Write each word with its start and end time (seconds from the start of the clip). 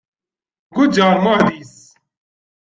Guǧǧeɣ 0.75 1.09
ɣer 1.11 1.17
Muɛdis. 1.23 1.75